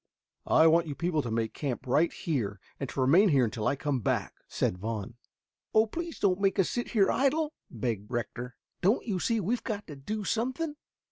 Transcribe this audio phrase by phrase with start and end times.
[0.47, 3.75] "I want you people to make camp right here and to remain here until I
[3.75, 5.13] come back," said Vaughn.
[5.75, 8.55] "Oh, please don't make us sit here idle," begged Rector.
[8.81, 10.73] "Don't you see we have got to do something?"